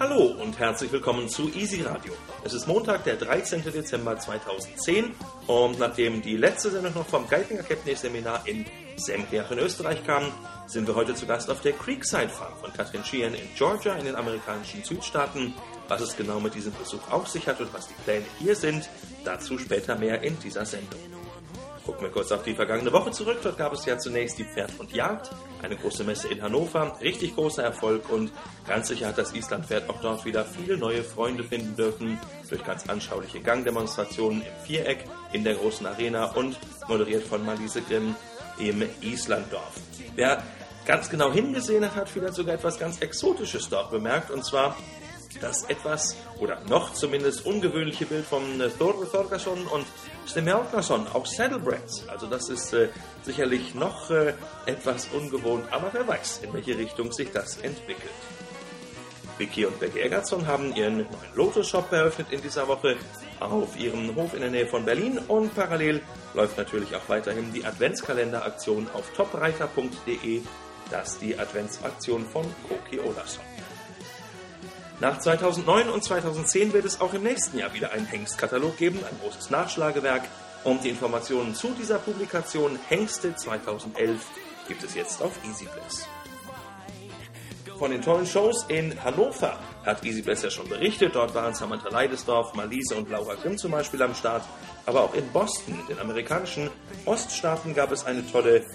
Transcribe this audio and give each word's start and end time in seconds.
Hallo 0.00 0.34
und 0.42 0.58
herzlich 0.58 0.90
willkommen 0.92 1.28
zu 1.28 1.50
Easy 1.50 1.82
Radio. 1.82 2.14
Es 2.42 2.54
ist 2.54 2.66
Montag, 2.66 3.04
der 3.04 3.16
13. 3.16 3.62
Dezember 3.62 4.18
2010 4.18 5.10
und 5.46 5.78
nachdem 5.78 6.22
die 6.22 6.38
letzte 6.38 6.70
Sendung 6.70 6.94
noch 6.94 7.06
vom 7.06 7.28
Geitinger 7.28 7.64
Seminar 7.94 8.40
in 8.46 8.64
Semkirch 8.96 9.50
in 9.50 9.58
Österreich 9.58 10.02
kam, 10.06 10.32
sind 10.66 10.86
wir 10.86 10.94
heute 10.94 11.14
zu 11.14 11.26
Gast 11.26 11.50
auf 11.50 11.60
der 11.60 11.72
Creekside 11.72 12.30
Farm 12.30 12.54
von 12.62 12.72
Katrin 12.72 13.04
Sheehan 13.04 13.34
in 13.34 13.46
Georgia 13.54 13.94
in 13.96 14.06
den 14.06 14.16
amerikanischen 14.16 14.82
Südstaaten. 14.82 15.52
Was 15.88 16.00
es 16.00 16.16
genau 16.16 16.40
mit 16.40 16.54
diesem 16.54 16.72
Besuch 16.72 17.10
auf 17.10 17.28
sich 17.28 17.46
hat 17.46 17.60
und 17.60 17.70
was 17.74 17.88
die 17.88 17.94
Pläne 18.02 18.24
hier 18.38 18.56
sind, 18.56 18.88
dazu 19.26 19.58
später 19.58 19.96
mehr 19.96 20.22
in 20.22 20.38
dieser 20.40 20.64
Sendung. 20.64 21.19
Gucken 21.84 22.02
wir 22.02 22.10
kurz 22.10 22.30
auf 22.30 22.42
die 22.42 22.54
vergangene 22.54 22.92
Woche 22.92 23.10
zurück. 23.10 23.38
Dort 23.42 23.56
gab 23.56 23.72
es 23.72 23.86
ja 23.86 23.98
zunächst 23.98 24.38
die 24.38 24.44
Pferd 24.44 24.70
und 24.78 24.92
Jagd, 24.92 25.30
eine 25.62 25.76
große 25.76 26.04
Messe 26.04 26.28
in 26.28 26.42
Hannover, 26.42 26.96
richtig 27.00 27.34
großer 27.34 27.62
Erfolg 27.62 28.10
und 28.10 28.30
ganz 28.66 28.88
sicher 28.88 29.08
hat 29.08 29.18
das 29.18 29.32
Islandpferd 29.32 29.88
auch 29.88 30.00
dort 30.00 30.24
wieder 30.24 30.44
viele 30.44 30.76
neue 30.76 31.02
Freunde 31.02 31.42
finden 31.42 31.74
dürfen 31.76 32.18
durch 32.48 32.64
ganz 32.64 32.88
anschauliche 32.88 33.40
Gangdemonstrationen 33.40 34.42
im 34.42 34.66
Viereck 34.66 35.04
in 35.32 35.42
der 35.42 35.54
großen 35.54 35.86
Arena 35.86 36.26
und 36.32 36.58
moderiert 36.86 37.24
von 37.24 37.44
Malise 37.46 37.80
Grimm 37.82 38.14
im 38.58 38.82
Islanddorf. 39.00 39.72
Wer 40.14 40.42
ganz 40.84 41.08
genau 41.08 41.32
hingesehen 41.32 41.84
hat, 41.84 41.96
hat 41.96 42.08
vielleicht 42.08 42.34
sogar 42.34 42.54
etwas 42.54 42.78
ganz 42.78 43.00
Exotisches 43.00 43.68
dort 43.68 43.90
bemerkt 43.90 44.30
und 44.30 44.44
zwar 44.44 44.76
das 45.38 45.64
etwas 45.64 46.16
oder 46.38 46.60
noch 46.68 46.92
zumindest 46.92 47.46
ungewöhnliche 47.46 48.06
Bild 48.06 48.24
von 48.24 48.60
äh, 48.60 48.68
Thor 48.70 48.94
Thorgason 49.10 49.66
und 49.66 49.86
Stemmelknason, 50.26 51.06
auch 51.08 51.26
Saddlebreds. 51.26 52.08
Also 52.08 52.26
das 52.26 52.48
ist 52.48 52.72
äh, 52.72 52.88
sicherlich 53.22 53.74
noch 53.74 54.10
äh, 54.10 54.34
etwas 54.66 55.08
ungewohnt, 55.08 55.72
aber 55.72 55.90
wer 55.92 56.06
weiß, 56.06 56.40
in 56.42 56.52
welche 56.52 56.76
Richtung 56.76 57.12
sich 57.12 57.30
das 57.30 57.58
entwickelt. 57.58 58.10
Vicky 59.38 59.64
und 59.64 59.80
Becky 59.80 60.00
Eggertsson 60.00 60.46
haben 60.46 60.74
ihren 60.76 60.98
neuen 60.98 61.08
Lotus-Shop 61.34 61.90
eröffnet 61.92 62.26
in 62.30 62.42
dieser 62.42 62.68
Woche 62.68 62.96
auf 63.40 63.78
ihrem 63.78 64.14
Hof 64.14 64.34
in 64.34 64.40
der 64.40 64.50
Nähe 64.50 64.66
von 64.66 64.84
Berlin 64.84 65.18
und 65.28 65.54
parallel 65.54 66.02
läuft 66.34 66.58
natürlich 66.58 66.94
auch 66.94 67.08
weiterhin 67.08 67.50
die 67.54 67.64
Adventskalender-Aktion 67.64 68.88
auf 68.92 69.10
topreiter.de. 69.14 70.42
Das 70.90 71.12
ist 71.12 71.22
die 71.22 71.38
Adventsaktion 71.38 72.26
von 72.26 72.44
Koki 72.68 73.00
Olason. 73.00 73.42
Nach 75.00 75.18
2009 75.18 75.88
und 75.88 76.04
2010 76.04 76.74
wird 76.74 76.84
es 76.84 77.00
auch 77.00 77.14
im 77.14 77.22
nächsten 77.22 77.56
Jahr 77.56 77.72
wieder 77.72 77.92
einen 77.92 78.04
Hengstkatalog 78.04 78.76
geben, 78.76 78.98
ein 78.98 79.18
großes 79.22 79.48
Nachschlagewerk. 79.48 80.22
Und 80.62 80.84
die 80.84 80.90
Informationen 80.90 81.54
zu 81.54 81.68
dieser 81.68 81.98
Publikation 81.98 82.78
Hengste 82.90 83.34
2011 83.34 84.20
gibt 84.68 84.84
es 84.84 84.94
jetzt 84.94 85.22
auf 85.22 85.32
EasyBless. 85.42 86.06
Von 87.78 87.92
den 87.92 88.02
tollen 88.02 88.26
Shows 88.26 88.66
in 88.68 89.02
Hannover 89.02 89.58
hat 89.86 90.04
EasyBless 90.04 90.42
ja 90.42 90.50
schon 90.50 90.68
berichtet. 90.68 91.14
Dort 91.14 91.34
waren 91.34 91.54
Samantha 91.54 91.88
Leidesdorf, 91.88 92.52
Malise 92.52 92.94
und 92.96 93.08
Laura 93.08 93.36
Grimm 93.36 93.56
zum 93.56 93.70
Beispiel 93.70 94.02
am 94.02 94.14
Start. 94.14 94.42
Aber 94.84 95.04
auch 95.04 95.14
in 95.14 95.26
Boston, 95.32 95.80
in 95.80 95.86
den 95.86 95.98
amerikanischen 95.98 96.68
Oststaaten, 97.06 97.74
gab 97.74 97.90
es 97.90 98.04
eine 98.04 98.30
tolle 98.30 98.66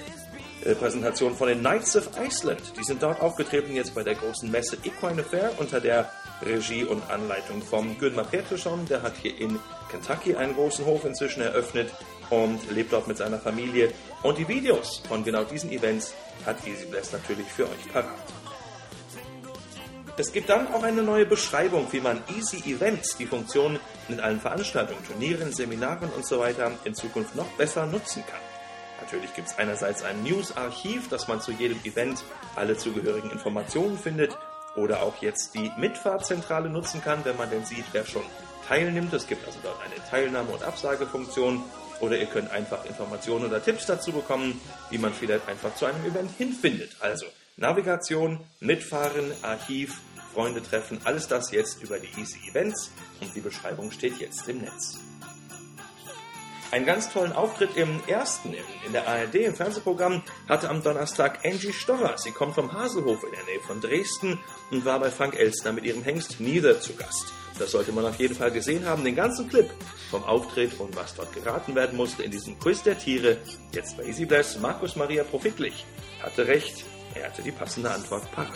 Präsentation 0.73 1.35
von 1.35 1.47
den 1.47 1.59
Knights 1.59 1.95
of 1.95 2.09
Iceland. 2.19 2.61
Die 2.77 2.83
sind 2.83 3.03
dort 3.03 3.21
aufgetreten 3.21 3.75
jetzt 3.75 3.94
bei 3.94 4.02
der 4.02 4.16
großen 4.16 4.49
Messe 4.49 4.77
Equine 4.83 5.21
Affair 5.21 5.52
unter 5.58 5.80
der 5.80 6.09
Regie 6.41 6.83
und 6.83 7.08
Anleitung 7.09 7.61
vom 7.61 7.97
Gülmar 7.99 8.25
Petruschon. 8.25 8.88
Der 8.88 9.03
hat 9.03 9.13
hier 9.21 9.39
in 9.39 9.59
Kentucky 9.91 10.36
einen 10.36 10.55
großen 10.55 10.86
Hof 10.86 11.05
inzwischen 11.05 11.41
eröffnet 11.41 11.91
und 12.31 12.59
lebt 12.71 12.93
dort 12.93 13.08
mit 13.08 13.17
seiner 13.17 13.38
Familie. 13.38 13.91
Und 14.23 14.38
die 14.39 14.47
Videos 14.47 15.03
von 15.08 15.23
genau 15.23 15.43
diesen 15.43 15.71
Events 15.71 16.16
hat 16.45 16.66
EasyBless 16.66 17.11
natürlich 17.11 17.47
für 17.47 17.66
euch 17.66 17.93
parat. 17.93 18.09
Es 20.17 20.31
gibt 20.31 20.49
dann 20.49 20.73
auch 20.73 20.83
eine 20.83 21.03
neue 21.03 21.25
Beschreibung, 21.25 21.88
wie 21.91 21.99
man 21.99 22.23
Easy 22.38 22.58
Events, 22.71 23.17
die 23.17 23.26
Funktion 23.26 23.77
in 24.08 24.21
allen 24.21 24.39
Veranstaltungen, 24.39 25.05
Turnieren, 25.05 25.52
Seminaren 25.52 26.09
und 26.09 26.26
so 26.26 26.39
weiter 26.39 26.71
in 26.86 26.95
Zukunft 26.95 27.36
noch 27.36 27.47
besser 27.58 27.86
nutzen 27.86 28.23
kann. 28.26 28.39
Natürlich 29.05 29.36
gibt 29.36 29.49
es 29.49 29.58
einerseits 29.60 30.04
ein 30.04 30.23
News-Archiv, 30.23 31.10
dass 31.10 31.27
man 31.27 31.39
zu 31.39 31.52
jedem 31.52 31.77
Event 31.83 32.23
alle 32.55 32.76
zugehörigen 32.76 33.30
Informationen 33.30 33.99
findet 33.99 34.36
oder 34.76 35.04
auch 35.04 35.21
jetzt 35.21 35.54
die 35.54 35.71
Mitfahrtzentrale 35.77 36.70
nutzen 36.70 37.04
kann, 37.04 37.23
wenn 37.23 37.38
man 37.38 37.52
denn 37.52 37.64
sieht, 37.65 37.86
wer 37.92 38.04
schon 38.04 38.23
teilnimmt. 38.67 39.14
Es 39.14 39.27
gibt 39.27 39.45
also 39.45 39.60
dort 39.61 39.80
eine 39.83 40.04
Teilnahme- 40.10 40.49
und 40.49 40.64
Absagefunktion 40.64 41.64
oder 41.99 42.17
ihr 42.17 42.26
könnt 42.26 42.49
einfach 42.49 42.83
Informationen 42.86 43.45
oder 43.45 43.64
Tipps 43.64 43.86
dazu 43.86 44.11
bekommen, 44.11 44.60
wie 44.89 44.98
man 44.98 45.14
vielleicht 45.14 45.48
einfach 45.48 45.76
zu 45.76 45.86
einem 45.86 46.04
Event 46.04 46.32
hinfindet. 46.39 46.95
Also 46.99 47.27
Navigation, 47.58 48.39
Mitfahren, 48.60 49.32
Archiv, 49.44 50.02
Freunde 50.33 50.64
treffen, 50.64 50.99
alles 51.04 51.27
das 51.27 51.52
jetzt 51.52 51.80
über 51.83 51.99
die 51.99 52.10
Easy 52.20 52.39
Events 52.49 52.89
und 53.21 53.36
die 53.36 53.42
Beschreibung 53.42 53.92
steht 53.92 54.17
jetzt 54.17 54.49
im 54.49 54.61
Netz 54.61 54.98
einen 56.71 56.86
ganz 56.86 57.09
tollen 57.11 57.33
Auftritt 57.33 57.76
im 57.76 57.99
ersten, 58.08 58.53
in 58.86 58.93
der 58.93 59.08
ARD, 59.08 59.36
im 59.36 59.55
Fernsehprogramm, 59.55 60.23
hatte 60.48 60.70
am 60.70 60.83
Donnerstag 60.83 61.39
Angie 61.45 61.73
Storrer. 61.73 62.17
Sie 62.17 62.31
kommt 62.31 62.55
vom 62.55 62.73
Haselhof 62.73 63.23
in 63.23 63.31
der 63.31 63.43
Nähe 63.43 63.59
von 63.61 63.81
Dresden 63.81 64.39
und 64.71 64.86
war 64.86 64.99
bei 64.99 65.11
Frank 65.11 65.37
Elstner 65.37 65.73
mit 65.73 65.86
ihrem 65.86 66.03
Hengst 66.03 66.39
Neither 66.39 66.80
zu 66.80 66.95
Gast. 66.95 67.33
Das 67.58 67.71
sollte 67.71 67.93
man 67.93 68.05
auf 68.05 68.20
jeden 68.20 68.36
Fall 68.36 68.52
gesehen 68.52 68.86
haben, 68.86 69.05
den 69.05 69.15
ganzen 69.15 69.48
Clip 69.48 69.70
vom 70.11 70.23
Auftritt 70.23 70.77
und 70.80 70.95
was 70.95 71.15
dort 71.15 71.33
geraten 71.33 71.73
werden 71.76 71.95
musste 71.95 72.23
in 72.23 72.31
diesem 72.31 72.59
Quiz 72.59 72.83
der 72.83 72.97
Tiere. 72.97 73.37
Jetzt 73.71 73.95
bei 73.95 74.03
Easy 74.03 74.26
Bless, 74.26 74.59
Markus 74.59 74.95
Maria 74.95 75.23
Profitlich 75.23 75.86
hatte 76.21 76.47
recht, 76.47 76.83
er 77.14 77.27
hatte 77.27 77.42
die 77.42 77.52
passende 77.52 77.92
Antwort 77.92 78.30
parat. 78.32 78.52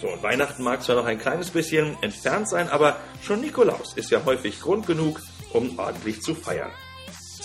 So, 0.00 0.08
und 0.08 0.22
Weihnachten 0.22 0.62
mag 0.62 0.82
zwar 0.82 0.96
noch 0.96 1.06
ein 1.06 1.18
kleines 1.18 1.50
bisschen 1.50 1.96
entfernt 2.02 2.48
sein, 2.48 2.68
aber 2.68 3.00
schon 3.22 3.40
Nikolaus 3.40 3.94
ist 3.94 4.10
ja 4.10 4.24
häufig 4.24 4.60
Grund 4.60 4.86
genug, 4.86 5.20
um 5.52 5.78
ordentlich 5.78 6.22
zu 6.22 6.34
feiern. 6.34 6.70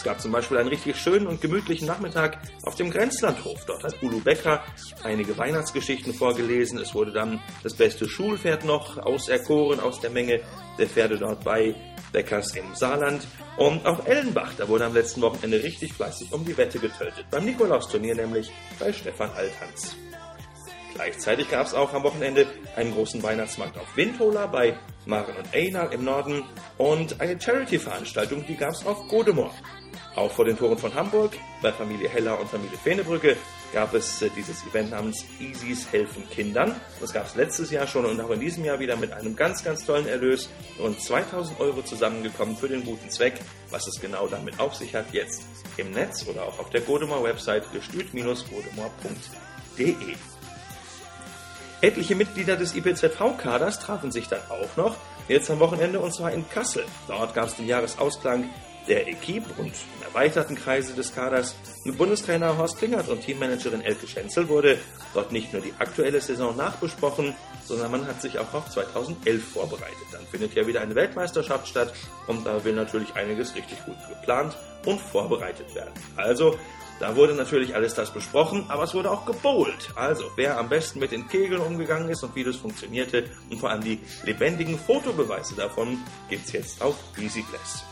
Es 0.01 0.05
gab 0.05 0.19
zum 0.19 0.31
Beispiel 0.31 0.57
einen 0.57 0.69
richtig 0.69 0.97
schönen 0.97 1.27
und 1.27 1.41
gemütlichen 1.41 1.85
Nachmittag 1.85 2.39
auf 2.63 2.73
dem 2.73 2.89
Grenzlandhof. 2.89 3.65
Dort 3.65 3.83
hat 3.83 4.01
Ulu 4.01 4.19
Becker 4.19 4.63
einige 5.03 5.37
Weihnachtsgeschichten 5.37 6.11
vorgelesen. 6.11 6.79
Es 6.79 6.95
wurde 6.95 7.11
dann 7.11 7.39
das 7.61 7.75
beste 7.75 8.09
Schulpferd 8.09 8.65
noch 8.65 8.97
auserkoren 8.97 9.79
aus 9.79 9.99
der 9.99 10.09
Menge 10.09 10.41
der 10.79 10.87
Pferde 10.87 11.19
dort 11.19 11.43
bei 11.43 11.75
Beckers 12.11 12.55
im 12.55 12.73
Saarland. 12.73 13.27
Und 13.57 13.85
auf 13.85 14.07
Ellenbach, 14.07 14.53
da 14.57 14.67
wurde 14.67 14.85
am 14.85 14.95
letzten 14.95 15.21
Wochenende 15.21 15.61
richtig 15.61 15.93
fleißig 15.93 16.33
um 16.33 16.43
die 16.45 16.57
Wette 16.57 16.79
getötet. 16.79 17.25
Beim 17.29 17.45
Nikolausturnier 17.45 18.15
nämlich 18.15 18.51
bei 18.79 18.91
Stefan 18.91 19.29
Althans. 19.35 19.95
Gleichzeitig 20.93 21.49
gab 21.49 21.67
es 21.67 21.73
auch 21.73 21.93
am 21.93 22.03
Wochenende 22.03 22.47
einen 22.75 22.93
großen 22.93 23.23
Weihnachtsmarkt 23.23 23.77
auf 23.77 23.95
Windhola 23.95 24.47
bei 24.47 24.77
Maren 25.05 25.35
und 25.35 25.53
Einar 25.53 25.91
im 25.91 26.03
Norden 26.03 26.43
und 26.77 27.21
eine 27.21 27.39
Charity-Veranstaltung, 27.39 28.45
die 28.47 28.55
gab 28.55 28.71
es 28.71 28.85
auf 28.85 29.07
Godemor. 29.07 29.53
Auch 30.15 30.31
vor 30.31 30.45
den 30.45 30.57
Toren 30.57 30.77
von 30.77 30.93
Hamburg, 30.93 31.31
bei 31.61 31.71
Familie 31.71 32.09
Heller 32.09 32.39
und 32.39 32.49
Familie 32.49 32.77
Fehnebrücke, 32.77 33.37
gab 33.73 33.93
es 33.93 34.21
äh, 34.21 34.29
dieses 34.35 34.65
Event 34.67 34.91
namens 34.91 35.25
Easys 35.39 35.89
helfen 35.91 36.29
Kindern. 36.29 36.75
Das 36.99 37.13
gab 37.13 37.27
es 37.27 37.35
letztes 37.35 37.71
Jahr 37.71 37.87
schon 37.87 38.05
und 38.05 38.19
auch 38.19 38.31
in 38.31 38.41
diesem 38.41 38.65
Jahr 38.65 38.79
wieder 38.79 38.97
mit 38.97 39.13
einem 39.13 39.37
ganz, 39.37 39.63
ganz 39.63 39.85
tollen 39.85 40.07
Erlös. 40.07 40.49
Rund 40.79 41.01
2000 41.01 41.61
Euro 41.61 41.81
zusammengekommen 41.81 42.57
für 42.57 42.67
den 42.67 42.83
guten 42.83 43.09
Zweck. 43.09 43.35
Was 43.69 43.87
es 43.87 44.01
genau 44.01 44.27
damit 44.27 44.59
auf 44.59 44.75
sich 44.75 44.93
hat, 44.93 45.13
jetzt 45.13 45.43
im 45.77 45.91
Netz 45.91 46.27
oder 46.27 46.43
auch 46.43 46.59
auf 46.59 46.69
der 46.71 46.81
Godemor-Website 46.81 47.71
gestüt-godemor.de. 47.71 50.15
Etliche 51.81 52.15
Mitglieder 52.15 52.57
des 52.57 52.75
IPZV-Kaders 52.75 53.79
trafen 53.79 54.11
sich 54.11 54.27
dann 54.27 54.41
auch 54.49 54.77
noch, 54.77 54.95
jetzt 55.27 55.49
am 55.49 55.59
Wochenende, 55.59 55.99
und 55.99 56.13
zwar 56.13 56.31
in 56.31 56.47
Kassel. 56.47 56.85
Dort 57.07 57.33
gab 57.33 57.47
es 57.47 57.55
den 57.55 57.65
Jahresausklang 57.65 58.49
der 58.87 59.07
Equipe 59.07 59.49
und 59.57 59.73
im 59.73 60.03
erweiterten 60.03 60.55
Kreise 60.55 60.93
des 60.93 61.13
Kaders 61.13 61.55
mit 61.83 61.97
Bundestrainer 61.97 62.57
Horst 62.57 62.77
Klingert 62.77 63.09
und 63.09 63.21
Teammanagerin 63.21 63.81
Elke 63.81 64.07
Schenzel 64.07 64.47
wurde 64.47 64.77
dort 65.13 65.31
nicht 65.31 65.53
nur 65.53 65.61
die 65.61 65.73
aktuelle 65.79 66.21
Saison 66.21 66.55
nachbesprochen, 66.55 67.35
sondern 67.65 67.91
man 67.91 68.07
hat 68.07 68.21
sich 68.21 68.37
auch 68.37 68.53
auf 68.53 68.69
2011 68.69 69.43
vorbereitet. 69.43 69.97
Dann 70.11 70.25
findet 70.27 70.53
ja 70.53 70.67
wieder 70.67 70.81
eine 70.81 70.93
Weltmeisterschaft 70.93 71.67
statt 71.67 71.93
und 72.27 72.45
da 72.45 72.63
will 72.63 72.73
natürlich 72.73 73.13
einiges 73.15 73.55
richtig 73.55 73.83
gut 73.85 73.97
geplant 74.07 74.55
und 74.85 74.99
vorbereitet 74.99 75.73
werden. 75.73 75.93
Also 76.15 76.57
da 77.01 77.15
wurde 77.15 77.33
natürlich 77.33 77.73
alles 77.75 77.95
das 77.95 78.11
besprochen, 78.11 78.65
aber 78.69 78.83
es 78.83 78.93
wurde 78.93 79.09
auch 79.09 79.25
gebowlt. 79.25 79.89
Also, 79.95 80.25
wer 80.35 80.59
am 80.59 80.69
besten 80.69 80.99
mit 80.99 81.11
den 81.11 81.27
Kegeln 81.27 81.59
umgegangen 81.59 82.09
ist 82.09 82.23
und 82.23 82.35
wie 82.35 82.43
das 82.43 82.55
funktionierte 82.55 83.25
und 83.49 83.59
vor 83.59 83.71
allem 83.71 83.83
die 83.83 83.99
lebendigen 84.23 84.77
Fotobeweise 84.77 85.55
davon 85.55 85.97
gibt's 86.29 86.51
jetzt 86.51 86.81
auf 86.81 86.95
EasyGlass. 87.17 87.83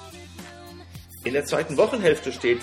In 1.24 1.34
der 1.34 1.46
zweiten 1.46 1.76
Wochenhälfte 1.76 2.32
steht 2.32 2.62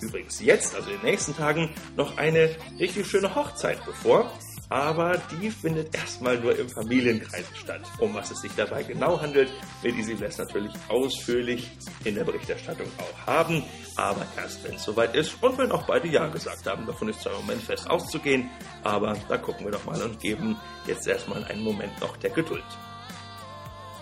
übrigens 0.00 0.40
jetzt, 0.40 0.76
also 0.76 0.88
in 0.90 1.00
den 1.00 1.10
nächsten 1.10 1.36
Tagen, 1.36 1.70
noch 1.96 2.16
eine 2.16 2.54
richtig 2.78 3.06
schöne 3.06 3.34
Hochzeit 3.34 3.84
bevor. 3.84 4.32
Aber 4.68 5.20
die 5.40 5.50
findet 5.50 5.94
erstmal 5.94 6.38
nur 6.38 6.58
im 6.58 6.68
Familienkreis 6.68 7.46
statt. 7.54 7.80
Um 7.98 8.14
was 8.14 8.30
es 8.30 8.40
sich 8.40 8.52
dabei 8.56 8.82
genau 8.82 9.20
handelt, 9.20 9.50
wird 9.82 9.96
die 9.96 10.02
Silvester 10.02 10.44
natürlich 10.44 10.72
ausführlich 10.88 11.70
in 12.04 12.14
der 12.14 12.24
Berichterstattung 12.24 12.86
auch 12.98 13.26
haben, 13.26 13.64
aber 13.96 14.26
erst 14.36 14.62
wenn 14.64 14.74
es 14.74 14.84
soweit 14.84 15.14
ist 15.14 15.42
und 15.42 15.56
wenn 15.58 15.72
auch 15.72 15.84
beide 15.84 16.08
Ja 16.08 16.26
gesagt 16.28 16.66
haben. 16.66 16.86
Davon 16.86 17.08
ist 17.08 17.20
zwar 17.20 17.32
im 17.34 17.40
Moment 17.40 17.62
fest 17.62 17.88
auszugehen, 17.88 18.50
aber 18.82 19.16
da 19.28 19.38
gucken 19.38 19.64
wir 19.64 19.72
doch 19.72 19.84
mal 19.84 20.00
und 20.02 20.20
geben 20.20 20.56
jetzt 20.86 21.06
erstmal 21.06 21.44
einen 21.44 21.62
Moment 21.62 21.98
noch 22.00 22.16
der 22.18 22.30
Geduld. 22.30 22.64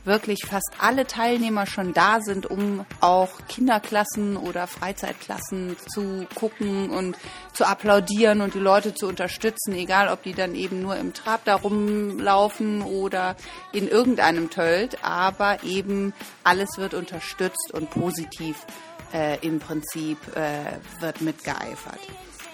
wirklich 0.04 0.46
fast 0.46 0.72
alle 0.78 1.06
Teilnehmer 1.06 1.66
schon 1.66 1.92
da 1.92 2.20
sind, 2.20 2.50
um 2.50 2.86
auch 3.00 3.30
Kinderklassen 3.48 4.36
oder 4.36 4.66
Freizeitklassen 4.66 5.76
zu 5.88 6.26
gucken 6.34 6.90
und 6.90 7.16
zu 7.52 7.66
applaudieren 7.66 8.40
und 8.40 8.54
die 8.54 8.60
Leute 8.60 8.94
zu 8.94 9.06
unterstützen, 9.06 9.74
egal 9.74 10.08
ob 10.08 10.22
die 10.22 10.32
dann 10.32 10.54
eben 10.54 10.80
nur 10.80 10.96
im 10.96 11.12
Trab 11.12 11.44
da 11.44 11.56
rumlaufen 11.56 12.82
oder 12.82 13.36
in 13.72 13.88
irgendeinem 13.88 14.50
Tölt, 14.50 15.04
aber 15.04 15.62
eben 15.64 16.14
alles 16.44 16.78
wird 16.78 16.94
unterstützt 16.94 17.70
und 17.72 17.90
positiv 17.90 18.64
äh, 19.12 19.38
im 19.46 19.58
Prinzip 19.58 20.18
äh, 20.34 21.02
wird 21.02 21.20
mitgeeifert. 21.20 22.00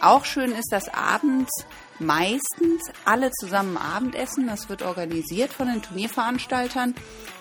Auch 0.01 0.25
schön 0.25 0.53
ist, 0.53 0.73
dass 0.73 0.89
abends 0.89 1.51
meistens 1.99 2.83
alle 3.05 3.31
zusammen 3.33 3.77
Abendessen. 3.77 4.47
Das 4.47 4.69
wird 4.69 4.83
organisiert 4.83 5.53
von 5.53 5.69
den 5.69 5.83
Turnierveranstaltern, 5.83 6.95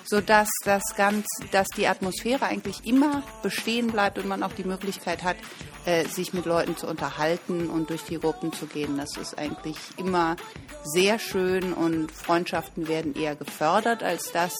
sodass 0.05 0.49
das 0.63 0.83
ganz, 0.95 1.25
dass 1.51 1.67
die 1.75 1.87
Atmosphäre 1.87 2.45
eigentlich 2.45 2.85
immer 2.85 3.23
bestehen 3.43 3.87
bleibt 3.87 4.17
und 4.17 4.27
man 4.27 4.43
auch 4.43 4.53
die 4.53 4.63
Möglichkeit 4.63 5.23
hat, 5.23 5.37
äh, 5.85 6.05
sich 6.07 6.33
mit 6.33 6.45
Leuten 6.45 6.77
zu 6.77 6.87
unterhalten 6.87 7.69
und 7.69 7.89
durch 7.89 8.03
die 8.03 8.19
Gruppen 8.19 8.53
zu 8.53 8.65
gehen. 8.67 8.97
Das 8.97 9.17
ist 9.17 9.37
eigentlich 9.37 9.77
immer 9.97 10.35
sehr 10.83 11.19
schön 11.19 11.73
und 11.73 12.11
Freundschaften 12.11 12.87
werden 12.87 13.15
eher 13.15 13.35
gefördert, 13.35 14.03
als 14.03 14.31
dass 14.31 14.53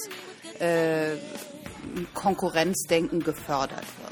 äh, 0.59 1.17
Konkurrenzdenken 2.13 3.23
gefördert 3.23 3.85
wird. 3.99 4.04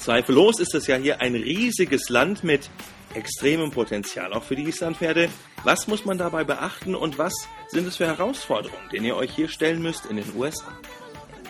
Zweifellos 0.00 0.60
ist 0.60 0.74
es 0.74 0.86
ja 0.86 0.96
hier 0.96 1.20
ein 1.20 1.34
riesiges 1.34 2.08
Land 2.08 2.42
mit 2.42 2.70
extremem 3.12 3.70
Potenzial, 3.70 4.32
auch 4.32 4.42
für 4.42 4.56
die 4.56 4.64
Islandpferde. 4.64 5.28
Was 5.62 5.88
muss 5.88 6.06
man 6.06 6.16
dabei 6.16 6.42
beachten 6.42 6.94
und 6.94 7.18
was 7.18 7.34
sind 7.68 7.86
es 7.86 7.96
für 7.96 8.06
Herausforderungen, 8.06 8.88
denen 8.90 9.04
ihr 9.04 9.16
euch 9.16 9.30
hier 9.34 9.48
stellen 9.48 9.82
müsst 9.82 10.06
in 10.06 10.16
den 10.16 10.24
USA? 10.34 10.72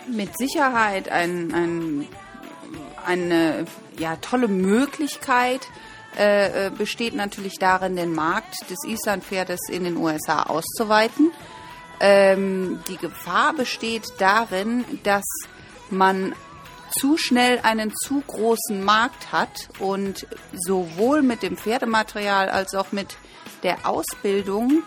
Mit 0.09 0.37
Sicherheit 0.37 1.09
ein, 1.11 1.55
ein, 1.55 2.09
eine 3.07 3.67
ja, 3.99 4.17
tolle 4.17 4.49
Möglichkeit 4.49 5.61
äh, 6.19 6.67
äh 6.67 6.71
besteht 6.71 7.15
natürlich 7.15 7.55
darin, 7.61 7.95
den 7.95 8.13
Markt 8.13 8.69
des 8.69 8.79
Islandpferdes 8.85 9.69
in 9.69 9.85
den 9.85 9.97
USA 9.97 10.43
auszuweiten. 10.43 11.31
Ähm, 12.01 12.81
die 12.89 12.97
Gefahr 12.97 13.55
besteht 13.55 14.15
darin, 14.19 14.85
dass 15.05 15.25
man 15.91 16.35
zu 16.99 17.17
schnell 17.17 17.61
einen 17.63 17.93
zu 17.95 18.23
großen 18.27 18.83
Markt 18.83 19.33
hat 19.33 19.69
und 19.79 20.27
sowohl 20.53 21.23
mit 21.23 21.43
dem 21.43 21.57
Pferdematerial 21.57 22.49
als 22.49 22.75
auch 22.75 22.93
mit 22.93 23.17
der 23.63 23.87
Ausbildung 23.87 24.83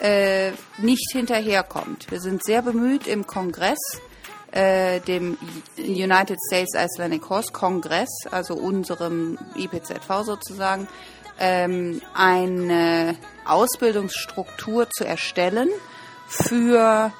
äh, 0.00 0.52
nicht 0.78 1.12
hinterherkommt. 1.12 2.10
Wir 2.10 2.20
sind 2.20 2.44
sehr 2.44 2.62
bemüht 2.62 3.06
im 3.06 3.26
Kongress, 3.26 3.78
äh, 4.52 5.00
dem 5.00 5.36
United 5.76 6.38
States 6.46 6.74
Icelandic 6.74 7.28
Horse 7.28 7.52
Kongress, 7.52 8.08
also 8.30 8.54
unserem 8.54 9.38
IPZV 9.56 10.24
sozusagen, 10.24 10.88
ähm, 11.38 12.00
eine 12.14 13.16
Ausbildungsstruktur 13.44 14.90
zu 14.90 15.04
erstellen 15.04 15.68
für 16.28 17.12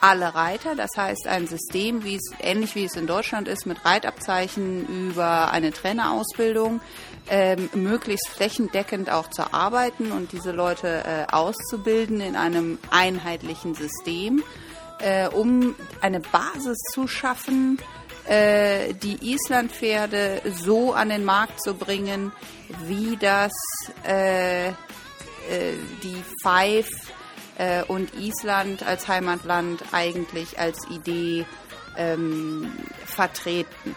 alle 0.00 0.34
Reiter. 0.34 0.74
Das 0.76 0.90
heißt, 0.96 1.26
ein 1.26 1.46
System, 1.46 2.04
wie 2.04 2.16
es 2.16 2.32
ähnlich 2.40 2.74
wie 2.74 2.84
es 2.84 2.96
in 2.96 3.06
Deutschland 3.06 3.48
ist, 3.48 3.66
mit 3.66 3.84
Reitabzeichen 3.84 5.10
über 5.10 5.50
eine 5.50 5.72
Trainerausbildung, 5.72 6.80
ähm, 7.28 7.70
möglichst 7.74 8.28
flächendeckend 8.28 9.10
auch 9.10 9.28
zu 9.28 9.52
arbeiten 9.52 10.12
und 10.12 10.32
diese 10.32 10.52
Leute 10.52 11.04
äh, 11.04 11.32
auszubilden 11.32 12.20
in 12.20 12.36
einem 12.36 12.78
einheitlichen 12.90 13.74
System, 13.74 14.42
äh, 15.00 15.28
um 15.28 15.74
eine 16.00 16.20
Basis 16.20 16.78
zu 16.92 17.06
schaffen, 17.06 17.78
äh, 18.26 18.94
die 18.94 19.32
Islandpferde 19.34 20.42
so 20.62 20.92
an 20.92 21.08
den 21.08 21.24
Markt 21.24 21.62
zu 21.62 21.74
bringen, 21.74 22.32
wie 22.86 23.16
das 23.16 23.52
äh, 24.06 24.68
äh, 25.50 25.74
die 26.02 26.22
Five 26.42 26.88
äh, 27.60 27.82
und 27.86 28.14
Island 28.14 28.86
als 28.86 29.06
Heimatland 29.06 29.82
eigentlich 29.92 30.58
als 30.58 30.88
Idee 30.88 31.44
ähm, 31.96 32.72
vertreten. 33.04 33.94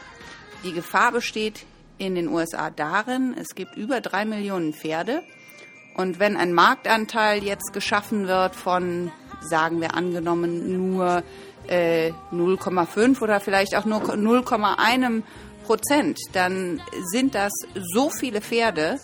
Die 0.65 0.73
Gefahr 0.73 1.13
besteht 1.13 1.65
in 1.97 2.15
den 2.15 2.27
USA 2.27 2.69
darin, 2.69 3.35
es 3.39 3.55
gibt 3.55 3.75
über 3.77 4.01
drei 4.01 4.25
Millionen 4.25 4.73
Pferde 4.73 5.23
und 5.95 6.19
wenn 6.19 6.35
ein 6.35 6.51
Marktanteil 6.53 7.41
jetzt 7.43 7.71
geschaffen 7.71 8.27
wird 8.27 8.55
von, 8.55 9.11
sagen 9.41 9.79
wir 9.79 9.95
angenommen, 9.95 10.91
nur 10.91 11.23
äh, 11.67 12.11
0,5 12.33 13.21
oder 13.21 13.39
vielleicht 13.39 13.75
auch 13.75 13.85
nur 13.85 14.01
0,1 14.01 15.23
Prozent, 15.65 16.19
dann 16.33 16.81
sind 17.05 17.35
das 17.35 17.53
so 17.93 18.09
viele 18.09 18.41
Pferde, 18.41 18.99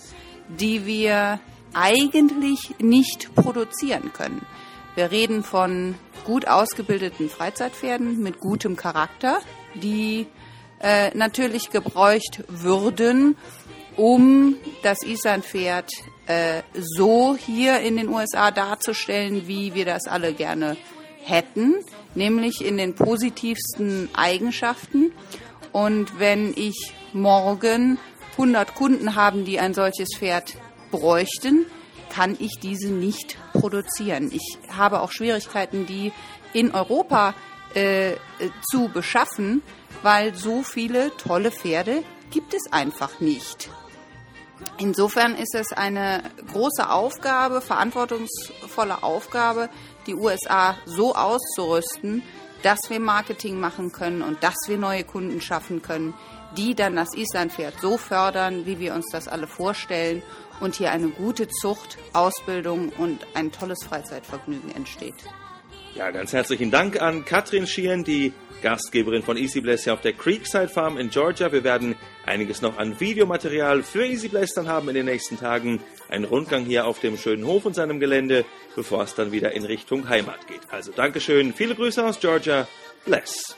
die 0.49 0.85
wir 0.85 1.39
eigentlich 1.73 2.75
nicht 2.79 3.33
produzieren 3.35 4.11
können. 4.13 4.45
Wir 4.95 5.11
reden 5.11 5.43
von 5.43 5.95
gut 6.25 6.47
ausgebildeten 6.47 7.29
Freizeitpferden 7.29 8.21
mit 8.21 8.39
gutem 8.39 8.75
Charakter, 8.75 9.39
die 9.75 10.27
äh, 10.81 11.15
natürlich 11.15 11.69
gebräucht 11.69 12.43
würden, 12.47 13.37
um 13.95 14.55
das 14.83 15.03
Islandpferd 15.03 15.89
äh, 16.27 16.61
so 16.73 17.35
hier 17.35 17.79
in 17.79 17.97
den 17.97 18.09
USA 18.09 18.51
darzustellen, 18.51 19.47
wie 19.47 19.73
wir 19.73 19.85
das 19.85 20.07
alle 20.07 20.33
gerne 20.33 20.77
hätten, 21.23 21.75
nämlich 22.15 22.63
in 22.63 22.77
den 22.77 22.95
positivsten 22.95 24.09
Eigenschaften. 24.13 25.11
Und 25.71 26.19
wenn 26.19 26.53
ich 26.55 26.93
morgen 27.13 27.99
100 28.33 28.73
Kunden 28.75 29.15
haben, 29.15 29.43
die 29.43 29.59
ein 29.59 29.73
solches 29.73 30.09
Pferd 30.17 30.55
bräuchten, 30.91 31.65
kann 32.09 32.35
ich 32.39 32.59
diese 32.61 32.89
nicht 32.89 33.37
produzieren. 33.53 34.31
Ich 34.31 34.57
habe 34.69 35.01
auch 35.01 35.11
Schwierigkeiten, 35.11 35.85
die 35.85 36.11
in 36.53 36.71
Europa 36.71 37.35
äh, 37.73 38.15
zu 38.71 38.89
beschaffen, 38.89 39.61
weil 40.01 40.33
so 40.33 40.63
viele 40.63 41.15
tolle 41.17 41.51
Pferde 41.51 42.03
gibt 42.31 42.53
es 42.53 42.71
einfach 42.71 43.19
nicht. 43.19 43.69
Insofern 44.77 45.35
ist 45.35 45.55
es 45.55 45.71
eine 45.71 46.23
große 46.51 46.89
Aufgabe, 46.89 47.61
verantwortungsvolle 47.61 49.03
Aufgabe, 49.03 49.69
die 50.07 50.15
USA 50.15 50.75
so 50.85 51.15
auszurüsten, 51.15 52.23
dass 52.63 52.89
wir 52.89 52.99
Marketing 52.99 53.59
machen 53.59 53.91
können 53.91 54.21
und 54.21 54.43
dass 54.43 54.55
wir 54.67 54.77
neue 54.77 55.03
Kunden 55.03 55.41
schaffen 55.41 55.81
können, 55.81 56.13
die 56.57 56.75
dann 56.75 56.95
das 56.95 57.15
Islandpferd 57.15 57.75
so 57.81 57.97
fördern, 57.97 58.65
wie 58.65 58.79
wir 58.79 58.93
uns 58.93 59.05
das 59.11 59.27
alle 59.27 59.47
vorstellen 59.47 60.21
und 60.59 60.75
hier 60.75 60.91
eine 60.91 61.09
gute 61.09 61.47
Zucht, 61.47 61.97
Ausbildung 62.13 62.89
und 62.97 63.25
ein 63.33 63.51
tolles 63.51 63.83
Freizeitvergnügen 63.83 64.75
entsteht. 64.75 65.15
Ja, 65.95 66.11
ganz 66.11 66.33
herzlichen 66.33 66.71
Dank 66.71 67.01
an 67.01 67.25
Katrin 67.25 67.65
Schieren, 67.65 68.03
die 68.03 68.33
Gastgeberin 68.61 69.23
von 69.23 69.37
Easy 69.37 69.61
Blast 69.61 69.85
hier 69.85 69.93
auf 69.93 70.01
der 70.01 70.13
Creekside 70.13 70.67
Farm 70.67 70.97
in 70.97 71.09
Georgia. 71.09 71.51
Wir 71.51 71.63
werden 71.63 71.95
einiges 72.25 72.61
noch 72.61 72.77
an 72.77 72.99
Videomaterial 72.99 73.83
für 73.83 74.05
Easy 74.05 74.27
Blast 74.27 74.57
dann 74.57 74.67
haben 74.67 74.89
in 74.89 74.95
den 74.95 75.05
nächsten 75.05 75.37
Tagen. 75.37 75.81
Ein 76.09 76.25
Rundgang 76.25 76.65
hier 76.65 76.85
auf 76.85 76.99
dem 76.99 77.17
schönen 77.17 77.45
Hof 77.45 77.65
und 77.65 77.73
seinem 77.73 77.99
Gelände, 77.99 78.45
bevor 78.75 79.03
es 79.03 79.15
dann 79.15 79.31
wieder 79.31 79.53
in 79.53 79.65
Richtung 79.65 80.09
Heimat 80.09 80.47
geht. 80.47 80.61
Also 80.69 80.91
Dankeschön, 80.91 81.53
viele 81.53 81.75
Grüße 81.75 82.05
aus 82.05 82.19
Georgia. 82.19 82.67
Bless. 83.05 83.55